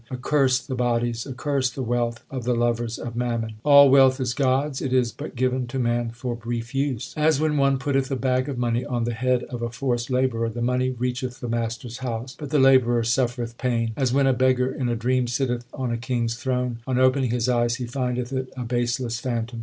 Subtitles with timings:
[0.11, 3.57] Accursed the bodies, accursed the wealth of the lovers of mammon.
[3.63, 7.39] All wealth is God s; it is but given to man for brief use: As
[7.39, 10.59] when one putteth a bag of money on the head of a forced labourer; The
[10.63, 13.91] money reacheth the master s house, but the labourer suffereth pain.
[13.95, 17.29] As when a beggar in a dream sitteth on a king s throne, On opening
[17.29, 19.59] his eyes he findeth it a baseless phantom.